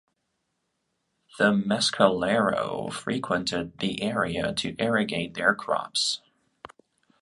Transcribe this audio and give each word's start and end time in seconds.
The 1.37 1.51
Mescalero 1.51 2.89
frequented 2.91 3.77
the 3.77 4.01
area 4.01 4.51
to 4.51 4.75
irrigate 4.79 5.35
their 5.35 5.53
crops. 5.53 6.21